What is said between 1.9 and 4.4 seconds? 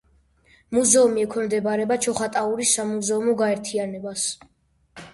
ჩოხატაურის სამუზეუმო გაერთიანებას.